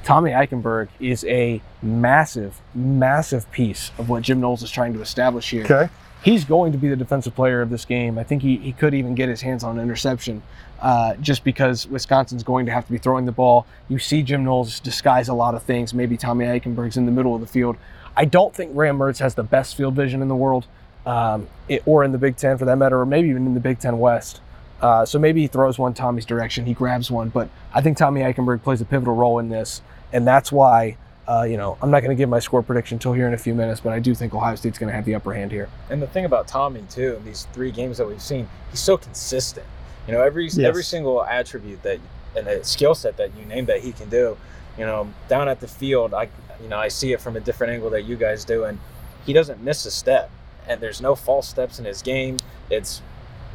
Tommy 0.02 0.32
Eichenberg 0.32 0.88
is 0.98 1.24
a 1.24 1.62
massive, 1.82 2.60
massive 2.74 3.50
piece 3.52 3.92
of 3.96 4.08
what 4.08 4.22
Jim 4.22 4.40
Knowles 4.40 4.62
is 4.62 4.70
trying 4.70 4.92
to 4.94 5.00
establish 5.00 5.50
here. 5.50 5.64
Okay. 5.64 5.88
He's 6.22 6.44
going 6.44 6.72
to 6.72 6.78
be 6.78 6.88
the 6.88 6.96
defensive 6.96 7.34
player 7.34 7.62
of 7.62 7.70
this 7.70 7.86
game. 7.86 8.18
I 8.18 8.24
think 8.24 8.42
he, 8.42 8.56
he 8.58 8.72
could 8.72 8.92
even 8.92 9.14
get 9.14 9.28
his 9.28 9.40
hands 9.40 9.64
on 9.64 9.78
an 9.78 9.82
interception 9.82 10.42
uh, 10.80 11.14
just 11.16 11.44
because 11.44 11.86
Wisconsin's 11.86 12.42
going 12.42 12.66
to 12.66 12.72
have 12.72 12.84
to 12.86 12.92
be 12.92 12.98
throwing 12.98 13.24
the 13.24 13.32
ball. 13.32 13.66
You 13.88 13.98
see 13.98 14.22
Jim 14.22 14.44
Knowles 14.44 14.80
disguise 14.80 15.28
a 15.28 15.34
lot 15.34 15.54
of 15.54 15.62
things. 15.62 15.94
Maybe 15.94 16.18
Tommy 16.18 16.44
Eichenberg's 16.44 16.96
in 16.98 17.06
the 17.06 17.12
middle 17.12 17.34
of 17.34 17.40
the 17.40 17.46
field. 17.46 17.76
I 18.16 18.26
don't 18.26 18.54
think 18.54 18.74
Graham 18.74 18.98
Mertz 18.98 19.18
has 19.20 19.34
the 19.34 19.42
best 19.42 19.76
field 19.76 19.94
vision 19.94 20.20
in 20.20 20.28
the 20.28 20.36
world, 20.36 20.66
um, 21.06 21.48
it, 21.68 21.82
or 21.86 22.04
in 22.04 22.12
the 22.12 22.18
Big 22.18 22.36
Ten 22.36 22.58
for 22.58 22.66
that 22.66 22.76
matter, 22.76 23.00
or 23.00 23.06
maybe 23.06 23.28
even 23.30 23.46
in 23.46 23.54
the 23.54 23.60
Big 23.60 23.78
Ten 23.78 23.98
West. 23.98 24.40
Uh, 24.82 25.06
so 25.06 25.18
maybe 25.18 25.40
he 25.42 25.46
throws 25.46 25.78
one 25.78 25.94
Tommy's 25.94 26.26
direction, 26.26 26.66
he 26.66 26.74
grabs 26.74 27.10
one, 27.10 27.28
but 27.28 27.48
I 27.72 27.80
think 27.82 27.96
Tommy 27.96 28.22
Eichenberg 28.22 28.62
plays 28.62 28.80
a 28.80 28.84
pivotal 28.84 29.14
role 29.14 29.38
in 29.38 29.48
this, 29.48 29.80
and 30.12 30.26
that's 30.26 30.52
why. 30.52 30.96
Uh, 31.28 31.42
you 31.44 31.56
know, 31.56 31.76
I'm 31.80 31.90
not 31.90 32.00
going 32.00 32.10
to 32.10 32.20
give 32.20 32.28
my 32.28 32.40
score 32.40 32.62
prediction 32.62 32.96
until 32.96 33.12
here 33.12 33.28
in 33.28 33.34
a 33.34 33.38
few 33.38 33.54
minutes, 33.54 33.80
but 33.80 33.92
I 33.92 34.00
do 34.00 34.14
think 34.14 34.34
Ohio 34.34 34.56
State's 34.56 34.78
going 34.78 34.88
to 34.90 34.94
have 34.96 35.04
the 35.04 35.14
upper 35.14 35.32
hand 35.32 35.52
here. 35.52 35.68
And 35.88 36.02
the 36.02 36.06
thing 36.08 36.24
about 36.24 36.48
Tommy 36.48 36.82
too, 36.90 37.14
in 37.16 37.24
these 37.24 37.46
three 37.52 37.70
games 37.70 37.98
that 37.98 38.06
we've 38.06 38.22
seen, 38.22 38.48
he's 38.70 38.80
so 38.80 38.96
consistent. 38.96 39.66
You 40.06 40.14
know, 40.14 40.22
every 40.22 40.44
Yes. 40.46 40.58
every 40.58 40.82
single 40.82 41.22
attribute 41.22 41.82
that 41.82 42.00
and 42.36 42.46
a 42.48 42.64
skill 42.64 42.94
set 42.94 43.16
that 43.18 43.30
you 43.36 43.44
name 43.44 43.66
that 43.66 43.80
he 43.80 43.92
can 43.92 44.08
do. 44.08 44.36
You 44.78 44.86
know, 44.86 45.08
down 45.28 45.48
at 45.48 45.60
the 45.60 45.68
field, 45.68 46.14
I 46.14 46.28
you 46.62 46.68
know 46.68 46.78
I 46.78 46.88
see 46.88 47.12
it 47.12 47.20
from 47.20 47.36
a 47.36 47.40
different 47.40 47.72
angle 47.74 47.90
that 47.90 48.02
you 48.02 48.16
guys 48.16 48.44
do, 48.44 48.64
and 48.64 48.78
he 49.26 49.32
doesn't 49.32 49.62
miss 49.62 49.84
a 49.84 49.90
step. 49.90 50.30
And 50.66 50.80
there's 50.80 51.00
no 51.00 51.14
false 51.14 51.48
steps 51.48 51.78
in 51.78 51.84
his 51.84 52.02
game. 52.02 52.38
It's 52.70 53.02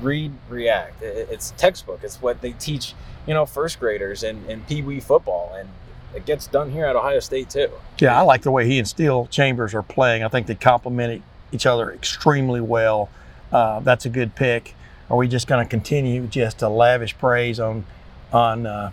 read, 0.02 0.34
react. 0.50 1.02
It's 1.02 1.52
textbook. 1.58 2.02
It's 2.04 2.22
what 2.22 2.42
they 2.42 2.52
teach. 2.54 2.94
You 3.28 3.34
know, 3.34 3.46
first 3.46 3.80
graders 3.80 4.24
in, 4.24 4.46
in 4.50 4.62
Pee 4.66 4.82
Wee 4.82 5.00
football, 5.00 5.56
and 5.58 5.70
it 6.16 6.26
gets 6.26 6.48
done 6.48 6.72
here 6.72 6.86
at 6.86 6.96
Ohio 6.96 7.20
State 7.20 7.50
too. 7.50 7.70
Yeah, 8.00 8.18
I 8.18 8.22
like 8.22 8.42
the 8.42 8.52
way 8.52 8.66
he 8.66 8.80
and 8.80 8.88
Steele 8.88 9.28
Chambers 9.28 9.74
are 9.74 9.84
playing. 9.84 10.24
I 10.24 10.28
think 10.30 10.48
they 10.48 10.56
complement 10.56 11.22
each 11.52 11.66
other 11.66 11.92
extremely 11.92 12.62
well. 12.62 13.10
Uh, 13.52 13.80
that's 13.82 14.06
a 14.06 14.10
good 14.10 14.36
pick. 14.36 14.76
Are 15.10 15.18
we 15.18 15.28
just 15.28 15.48
going 15.48 15.64
to 15.64 15.70
continue 15.70 16.26
just 16.28 16.60
to 16.60 16.70
lavish 16.70 17.18
praise 17.18 17.60
on 17.60 17.86
on 18.34 18.66
uh, 18.66 18.92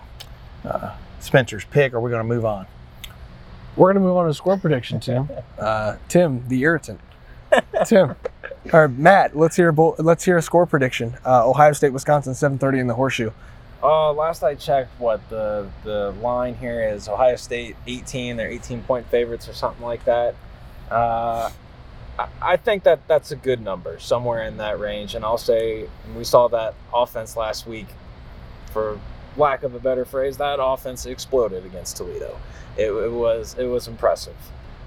uh, 0.64 0.94
Spencer's 1.20 1.64
pick, 1.64 1.92
or 1.94 1.96
are 1.96 2.00
we 2.00 2.10
going 2.10 2.22
to 2.22 2.28
move 2.28 2.44
on? 2.44 2.66
We're 3.76 3.92
going 3.92 4.02
to 4.02 4.08
move 4.08 4.16
on 4.16 4.26
to 4.26 4.34
score 4.34 4.58
prediction, 4.58 5.00
Tim. 5.00 5.28
Uh, 5.58 5.96
Tim, 6.08 6.48
the 6.48 6.60
irritant. 6.62 6.98
Tim, 7.86 8.16
or 8.72 8.88
Matt, 8.88 9.36
let's 9.36 9.54
hear 9.54 9.68
a 9.68 9.72
bo- 9.72 9.94
let's 9.98 10.24
hear 10.24 10.36
a 10.36 10.42
score 10.42 10.66
prediction. 10.66 11.16
Uh, 11.24 11.48
Ohio 11.48 11.72
State, 11.72 11.92
Wisconsin, 11.92 12.32
7:30 12.32 12.80
in 12.80 12.86
the 12.88 12.94
Horseshoe. 12.94 13.30
Uh, 13.82 14.12
last 14.12 14.44
I 14.44 14.54
checked, 14.54 14.98
what 15.00 15.28
the 15.28 15.68
the 15.82 16.12
line 16.22 16.54
here 16.54 16.82
is 16.82 17.08
Ohio 17.08 17.34
State 17.36 17.76
18. 17.86 18.36
They're 18.36 18.48
18 18.48 18.82
point 18.82 19.06
favorites 19.08 19.48
or 19.48 19.54
something 19.54 19.84
like 19.84 20.04
that. 20.04 20.36
Uh, 20.88 21.50
I, 22.40 22.56
think 22.56 22.84
that 22.84 23.08
that's 23.08 23.32
a 23.32 23.36
good 23.36 23.60
number, 23.60 23.98
somewhere 23.98 24.42
in 24.42 24.58
that 24.58 24.78
range. 24.78 25.14
And 25.14 25.24
I'll 25.24 25.38
say 25.38 25.88
we 26.16 26.24
saw 26.24 26.48
that 26.48 26.74
offense 26.92 27.36
last 27.36 27.66
week. 27.66 27.86
For 28.72 28.98
lack 29.36 29.64
of 29.64 29.74
a 29.74 29.80
better 29.80 30.04
phrase, 30.04 30.36
that 30.36 30.58
offense 30.62 31.04
exploded 31.06 31.66
against 31.66 31.96
Toledo. 31.96 32.38
It, 32.76 32.90
it 32.90 33.12
was 33.12 33.56
it 33.58 33.66
was 33.66 33.88
impressive. 33.88 34.36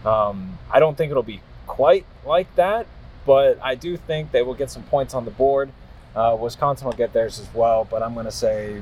Um, 0.06 0.58
I 0.72 0.80
don't 0.80 0.98
think 0.98 1.12
it'll 1.12 1.24
be 1.24 1.42
quite 1.68 2.06
like 2.26 2.54
that, 2.56 2.88
but 3.26 3.60
I 3.62 3.76
do 3.76 3.98
think 3.98 4.32
they 4.32 4.42
will 4.42 4.54
get 4.54 4.72
some 4.72 4.84
points 4.84 5.14
on 5.14 5.26
the 5.26 5.32
board. 5.32 5.72
Uh, 6.16 6.38
Wisconsin 6.40 6.86
will 6.86 6.94
get 6.94 7.14
theirs 7.14 7.40
as 7.40 7.54
well, 7.54 7.86
but 7.90 8.02
I'm 8.02 8.14
going 8.14 8.26
to 8.26 8.32
say 8.32 8.82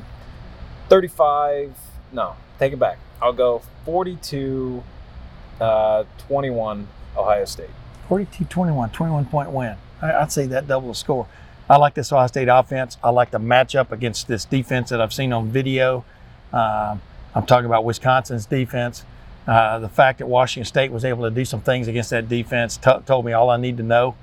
35. 0.90 1.74
No, 2.12 2.36
take 2.60 2.74
it 2.74 2.80
back. 2.80 3.00
I'll 3.22 3.34
go 3.34 3.62
42 3.86 4.84
uh, 5.60 6.04
21 6.28 6.88
Ohio 7.18 7.46
State. 7.46 7.70
42 8.08 8.46
21, 8.46 8.90
21 8.92 9.26
point 9.26 9.52
win. 9.52 9.76
I, 10.02 10.14
I'd 10.14 10.32
say 10.32 10.46
that 10.48 10.68
double 10.68 10.90
the 10.90 10.96
score. 10.96 11.28
I 11.70 11.78
like 11.78 11.94
this 11.94 12.12
Ohio 12.12 12.28
State 12.28 12.50
offense. 12.50 12.98
I 13.04 13.10
like 13.10 13.32
the 13.32 13.40
matchup 13.40 13.92
against 13.92 14.28
this 14.28 14.46
defense 14.46 14.90
that 14.90 15.02
I've 15.02 15.14
seen 15.14 15.32
on 15.32 15.50
video. 15.50 16.04
Um, 16.52 17.02
I'm 17.34 17.46
talking 17.48 17.66
about 17.66 17.86
Wisconsin's 17.86 18.46
defense. 18.46 19.06
Uh, 19.48 19.80
the 19.80 19.90
fact 19.90 20.20
that 20.20 20.28
Washington 20.28 20.66
State 20.66 20.92
was 20.92 21.04
able 21.04 21.24
to 21.24 21.32
do 21.32 21.44
some 21.44 21.62
things 21.62 21.88
against 21.88 22.12
that 22.12 22.30
defense 22.30 22.78
t- 22.78 22.92
told 23.06 23.26
me 23.26 23.34
all 23.34 23.50
I 23.50 23.58
need 23.58 23.78
to 23.78 23.84
know. 23.84 24.16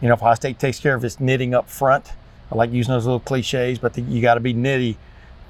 You 0.00 0.08
know, 0.08 0.14
if 0.14 0.22
Ohio 0.22 0.34
State 0.34 0.58
takes 0.58 0.80
care 0.80 0.94
of 0.94 1.04
its 1.04 1.20
knitting 1.20 1.54
up 1.54 1.68
front, 1.68 2.12
I 2.50 2.54
like 2.54 2.72
using 2.72 2.92
those 2.92 3.04
little 3.04 3.20
cliches, 3.20 3.78
but 3.78 3.94
the, 3.94 4.02
you 4.02 4.22
got 4.22 4.34
to 4.34 4.40
be 4.40 4.54
nitty. 4.54 4.96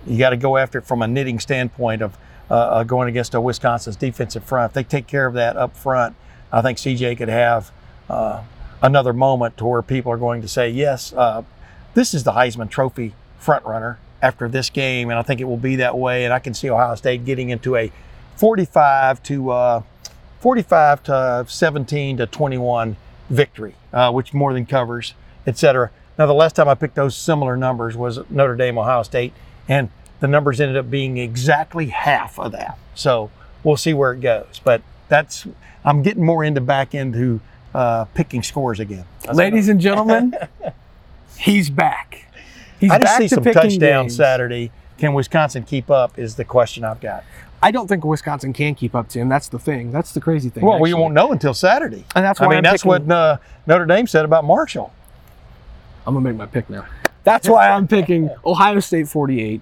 You 0.06 0.18
got 0.18 0.30
to 0.30 0.36
go 0.36 0.56
after 0.56 0.78
it 0.78 0.86
from 0.86 1.02
a 1.02 1.08
knitting 1.08 1.38
standpoint 1.38 2.02
of 2.02 2.16
uh, 2.50 2.54
uh, 2.54 2.84
going 2.84 3.08
against 3.08 3.34
a 3.34 3.40
Wisconsin's 3.40 3.96
defensive 3.96 4.42
front. 4.44 4.70
If 4.70 4.74
they 4.74 4.84
take 4.84 5.06
care 5.06 5.26
of 5.26 5.34
that 5.34 5.56
up 5.56 5.76
front, 5.76 6.16
I 6.50 6.62
think 6.62 6.78
CJ 6.78 7.18
could 7.18 7.28
have 7.28 7.70
uh, 8.08 8.42
another 8.82 9.12
moment 9.12 9.56
to 9.58 9.66
where 9.66 9.82
people 9.82 10.10
are 10.12 10.16
going 10.16 10.40
to 10.42 10.48
say, 10.48 10.70
yes, 10.70 11.12
uh, 11.12 11.42
this 11.94 12.14
is 12.14 12.24
the 12.24 12.32
Heisman 12.32 12.70
Trophy 12.70 13.14
front 13.38 13.64
runner 13.64 13.98
after 14.22 14.48
this 14.48 14.70
game, 14.70 15.10
and 15.10 15.18
I 15.18 15.22
think 15.22 15.40
it 15.40 15.44
will 15.44 15.56
be 15.58 15.76
that 15.76 15.96
way. 15.98 16.24
And 16.24 16.32
I 16.32 16.38
can 16.38 16.54
see 16.54 16.70
Ohio 16.70 16.94
State 16.94 17.24
getting 17.24 17.50
into 17.50 17.76
a 17.76 17.92
45 18.36 19.22
to 19.24 19.50
uh, 19.50 19.82
45 20.40 21.02
to 21.04 21.44
17 21.48 22.16
to 22.18 22.26
21 22.26 22.96
victory, 23.30 23.74
uh, 23.92 24.10
which 24.10 24.32
more 24.32 24.52
than 24.52 24.66
covers, 24.66 25.14
et 25.46 25.58
cetera. 25.58 25.90
Now, 26.18 26.26
the 26.26 26.34
last 26.34 26.56
time 26.56 26.68
I 26.68 26.74
picked 26.74 26.96
those 26.96 27.16
similar 27.16 27.56
numbers 27.56 27.96
was 27.96 28.18
Notre 28.28 28.56
Dame, 28.56 28.76
Ohio 28.76 29.04
State, 29.04 29.32
and 29.68 29.88
the 30.20 30.26
numbers 30.26 30.60
ended 30.60 30.76
up 30.76 30.90
being 30.90 31.16
exactly 31.16 31.86
half 31.86 32.38
of 32.40 32.52
that. 32.52 32.76
So 32.96 33.30
we'll 33.62 33.76
see 33.76 33.94
where 33.94 34.12
it 34.12 34.20
goes. 34.20 34.60
But 34.62 34.82
that's 35.08 35.46
I'm 35.84 36.02
getting 36.02 36.24
more 36.24 36.42
into 36.42 36.60
back 36.60 36.92
into 36.94 37.40
uh, 37.72 38.06
picking 38.06 38.42
scores 38.42 38.80
again. 38.80 39.04
Ladies 39.32 39.68
and 39.68 39.80
gentlemen, 39.80 40.34
he's 41.38 41.70
back. 41.70 42.26
He's 42.80 42.90
I 42.90 42.98
just 42.98 43.04
back 43.04 43.18
see 43.18 43.28
to 43.28 43.34
some 43.36 43.44
picking 43.44 43.62
touchdowns 43.62 43.78
games. 44.12 44.16
Saturday. 44.16 44.72
Can 44.98 45.14
Wisconsin 45.14 45.62
keep 45.62 45.88
up? 45.90 46.18
Is 46.18 46.34
the 46.34 46.44
question 46.44 46.82
I've 46.82 47.00
got. 47.00 47.22
I 47.62 47.70
don't 47.70 47.86
think 47.86 48.04
Wisconsin 48.04 48.52
can 48.52 48.74
keep 48.74 48.94
up, 48.94 49.08
to 49.10 49.18
him. 49.20 49.28
That's 49.28 49.48
the 49.48 49.58
thing. 49.58 49.90
That's 49.92 50.12
the 50.12 50.20
crazy 50.20 50.48
thing. 50.48 50.64
Well, 50.64 50.80
we 50.80 50.94
won't 50.94 51.14
know 51.14 51.30
until 51.32 51.54
Saturday. 51.54 52.04
And 52.14 52.24
that's 52.24 52.40
I 52.40 52.44
why 52.44 52.50
mean, 52.50 52.56
I'm 52.58 52.62
that's 52.64 52.82
picking- 52.82 53.06
what 53.06 53.10
uh, 53.10 53.36
Notre 53.66 53.86
Dame 53.86 54.06
said 54.08 54.24
about 54.24 54.44
Marshall. 54.44 54.92
I'm 56.08 56.14
gonna 56.14 56.24
make 56.24 56.36
my 56.36 56.46
pick 56.46 56.70
now. 56.70 56.86
That's 57.22 57.46
why 57.46 57.68
I'm 57.68 57.86
picking 57.86 58.30
Ohio 58.46 58.80
State 58.80 59.08
48, 59.08 59.60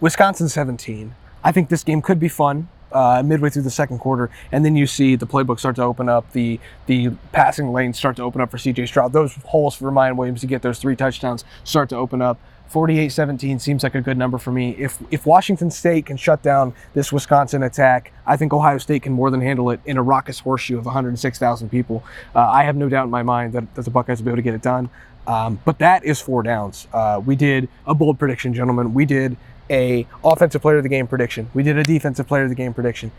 Wisconsin 0.00 0.48
17. 0.48 1.16
I 1.42 1.50
think 1.50 1.68
this 1.68 1.82
game 1.82 2.00
could 2.00 2.20
be 2.20 2.28
fun 2.28 2.68
uh, 2.92 3.24
midway 3.24 3.50
through 3.50 3.62
the 3.62 3.70
second 3.72 3.98
quarter, 3.98 4.30
and 4.52 4.64
then 4.64 4.76
you 4.76 4.86
see 4.86 5.16
the 5.16 5.26
playbook 5.26 5.58
start 5.58 5.74
to 5.76 5.82
open 5.82 6.08
up, 6.08 6.30
the 6.32 6.60
the 6.86 7.10
passing 7.32 7.72
lanes 7.72 7.98
start 7.98 8.14
to 8.16 8.22
open 8.22 8.40
up 8.40 8.52
for 8.52 8.58
C.J. 8.58 8.86
Stroud. 8.86 9.12
Those 9.12 9.34
holes 9.46 9.74
for 9.74 9.90
Ryan 9.90 10.16
Williams 10.16 10.42
to 10.42 10.46
get 10.46 10.62
those 10.62 10.78
three 10.78 10.94
touchdowns 10.94 11.44
start 11.64 11.88
to 11.88 11.96
open 11.96 12.22
up. 12.22 12.38
48-17 12.72 13.60
seems 13.60 13.82
like 13.82 13.94
a 13.94 14.00
good 14.00 14.16
number 14.16 14.38
for 14.38 14.52
me. 14.52 14.70
If 14.78 14.98
if 15.10 15.26
Washington 15.26 15.70
State 15.70 16.06
can 16.06 16.16
shut 16.16 16.42
down 16.42 16.72
this 16.94 17.12
Wisconsin 17.12 17.62
attack, 17.62 18.12
I 18.26 18.36
think 18.36 18.52
Ohio 18.52 18.78
State 18.78 19.02
can 19.02 19.12
more 19.12 19.30
than 19.30 19.40
handle 19.40 19.70
it 19.70 19.80
in 19.84 19.96
a 19.96 20.02
raucous 20.02 20.38
horseshoe 20.40 20.78
of 20.78 20.84
106,000 20.86 21.68
people. 21.68 22.04
Uh, 22.34 22.40
I 22.48 22.62
have 22.62 22.76
no 22.76 22.88
doubt 22.88 23.04
in 23.04 23.10
my 23.10 23.22
mind 23.24 23.52
that, 23.54 23.74
that 23.74 23.84
the 23.84 23.90
Buckeyes 23.90 24.18
will 24.20 24.26
be 24.26 24.30
able 24.30 24.36
to 24.36 24.42
get 24.42 24.54
it 24.54 24.62
done. 24.62 24.88
Um, 25.26 25.60
but 25.64 25.78
that 25.80 26.04
is 26.04 26.20
four 26.20 26.42
downs. 26.42 26.86
Uh, 26.92 27.20
we 27.24 27.36
did 27.36 27.68
a 27.86 27.94
bold 27.94 28.18
prediction, 28.18 28.54
gentlemen. 28.54 28.94
We 28.94 29.04
did 29.04 29.36
a 29.68 30.06
offensive 30.24 30.62
player 30.62 30.76
of 30.78 30.82
the 30.82 30.88
game 30.88 31.06
prediction. 31.06 31.50
We 31.54 31.62
did 31.62 31.76
a 31.76 31.82
defensive 31.82 32.26
player 32.26 32.44
of 32.44 32.48
the 32.48 32.54
game 32.54 32.72
prediction, 32.72 33.10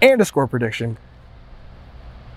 and 0.00 0.20
a 0.20 0.24
score 0.24 0.46
prediction. 0.46 0.98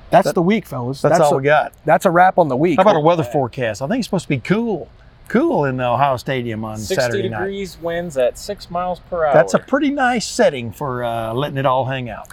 That's 0.10 0.26
That- 0.26 0.36
the 0.36 0.42
week, 0.42 0.66
fellas. 0.66 1.02
That's, 1.02 1.20
all 1.20 1.34
a, 1.34 1.38
we 1.38 1.44
got. 1.44 1.74
That's 1.86 2.06
a 2.06 2.12
wrap 2.12 2.38
on 2.38 2.50
the 2.50 2.58
week. 2.58 2.78
How 2.78 2.82
about 2.82 2.98
a 2.98 3.00
weather 3.00 3.24
forecast? 3.24 3.82
I 3.82 3.88
think 3.88 4.00
it's 4.00 4.08
supposed 4.08 4.26
to 4.26 4.30
be 4.30 4.40
cool, 4.40 4.90
cool 5.32 5.64
in 5.64 5.78
the 5.78 5.86
Ohio 5.86 6.18
Stadium 6.18 6.66
on 6.66 6.78
60 6.78 6.96
Saturday 6.96 7.30
night. 7.30 7.40
60 7.40 7.46
degrees, 7.46 7.78
winds 7.82 8.18
at 8.18 8.38
six 8.38 8.70
miles 8.70 9.00
per 9.00 9.26
hour. 9.26 9.34
That's 9.34 9.54
a 9.54 9.60
pretty 9.60 9.90
nice 9.90 10.28
setting 10.28 10.72
for 10.74 11.04
uh, 11.04 11.34
letting 11.34 11.58
it 11.58 11.66
all 11.66 11.86
hang 11.86 12.10
out. 12.10 12.28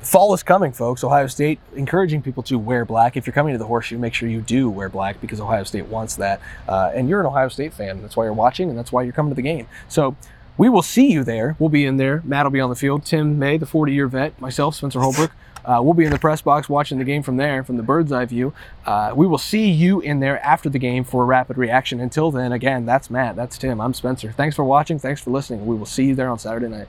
Fall 0.00 0.32
is 0.32 0.44
coming, 0.44 0.70
folks. 0.70 1.02
Ohio 1.02 1.26
State 1.26 1.58
encouraging 1.74 2.22
people 2.22 2.44
to 2.44 2.56
wear 2.56 2.84
black. 2.84 3.16
If 3.16 3.26
you're 3.26 3.34
coming 3.34 3.54
to 3.54 3.58
the 3.58 3.66
horseshoe, 3.66 3.98
make 3.98 4.14
sure 4.14 4.28
you 4.28 4.40
do 4.40 4.70
wear 4.70 4.88
black 4.88 5.20
because 5.20 5.40
Ohio 5.40 5.64
State 5.64 5.86
wants 5.86 6.14
that. 6.16 6.40
Uh, 6.68 6.92
and 6.94 7.08
you're 7.08 7.18
an 7.18 7.26
Ohio 7.26 7.48
State 7.48 7.74
fan. 7.74 8.00
That's 8.00 8.16
why 8.16 8.22
you're 8.22 8.32
watching 8.32 8.68
and 8.68 8.78
that's 8.78 8.92
why 8.92 9.02
you're 9.02 9.12
coming 9.12 9.32
to 9.32 9.34
the 9.34 9.42
game. 9.42 9.66
So 9.88 10.14
we 10.58 10.68
will 10.68 10.82
see 10.82 11.10
you 11.10 11.24
there. 11.24 11.56
We'll 11.58 11.68
be 11.68 11.84
in 11.84 11.96
there. 11.96 12.22
Matt 12.24 12.44
will 12.44 12.50
be 12.50 12.60
on 12.60 12.70
the 12.70 12.76
field. 12.76 13.04
Tim 13.04 13.38
May, 13.38 13.56
the 13.56 13.66
40 13.66 13.92
year 13.92 14.08
vet, 14.08 14.40
myself, 14.40 14.74
Spencer 14.74 15.00
Holbrook. 15.00 15.32
Uh, 15.64 15.80
we'll 15.82 15.94
be 15.94 16.04
in 16.04 16.12
the 16.12 16.18
press 16.18 16.40
box 16.40 16.68
watching 16.68 16.98
the 16.98 17.04
game 17.04 17.24
from 17.24 17.36
there, 17.36 17.64
from 17.64 17.76
the 17.76 17.82
bird's 17.82 18.12
eye 18.12 18.24
view. 18.24 18.52
Uh, 18.84 19.12
we 19.16 19.26
will 19.26 19.36
see 19.36 19.68
you 19.68 20.00
in 20.00 20.20
there 20.20 20.40
after 20.44 20.68
the 20.68 20.78
game 20.78 21.02
for 21.02 21.24
a 21.24 21.26
rapid 21.26 21.58
reaction. 21.58 21.98
Until 21.98 22.30
then, 22.30 22.52
again, 22.52 22.86
that's 22.86 23.10
Matt, 23.10 23.34
that's 23.34 23.58
Tim, 23.58 23.80
I'm 23.80 23.92
Spencer. 23.92 24.30
Thanks 24.30 24.54
for 24.54 24.64
watching. 24.64 25.00
Thanks 25.00 25.20
for 25.20 25.30
listening. 25.30 25.66
We 25.66 25.74
will 25.74 25.86
see 25.86 26.04
you 26.04 26.14
there 26.14 26.28
on 26.28 26.38
Saturday 26.38 26.68
night. 26.68 26.86